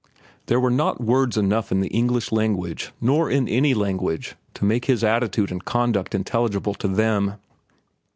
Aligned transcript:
There 0.47 0.59
were 0.59 0.71
not 0.71 0.99
words 0.99 1.37
enough 1.37 1.71
in 1.71 1.79
the 1.81 1.87
English 1.89 2.31
language, 2.31 2.91
nor 2.99 3.29
in 3.29 3.47
any 3.47 3.75
language, 3.75 4.33
to 4.55 4.65
make 4.65 4.85
his 4.85 5.03
attitude 5.03 5.51
and 5.51 5.63
conduct 5.63 6.15
intelligible 6.15 6.73
to 6.73 6.87
them. 6.87 7.35